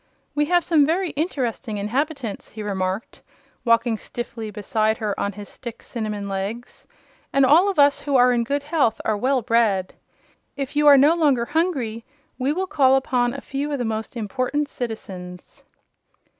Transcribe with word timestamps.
"We 0.33 0.45
have 0.45 0.63
some 0.63 0.83
very 0.83 1.11
interesting 1.11 1.77
inhabitants," 1.77 2.49
he 2.53 2.63
remarked, 2.63 3.21
walking 3.63 3.99
stiffly 3.99 4.49
beside 4.49 4.97
her 4.97 5.13
on 5.19 5.33
his 5.33 5.47
stick 5.47 5.83
cinnamon 5.83 6.27
legs; 6.27 6.87
"and 7.31 7.45
all 7.45 7.69
of 7.69 7.77
us 7.77 8.01
who 8.01 8.15
are 8.15 8.31
in 8.33 8.43
good 8.43 8.63
health 8.63 8.99
are 9.05 9.15
well 9.15 9.43
bred. 9.43 9.93
If 10.57 10.75
you 10.75 10.87
are 10.87 10.97
no 10.97 11.13
longer 11.13 11.45
hungry 11.45 12.03
we 12.39 12.51
will 12.51 12.65
call 12.65 12.95
upon 12.95 13.35
a 13.35 13.41
few 13.41 13.71
of 13.71 13.77
the 13.77 13.85
most 13.85 14.17
important 14.17 14.69
citizens." 14.69 15.61